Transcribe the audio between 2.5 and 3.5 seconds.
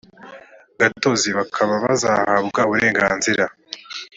uburenganzira